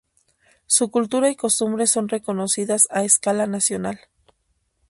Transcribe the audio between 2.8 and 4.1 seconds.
a escala nacional.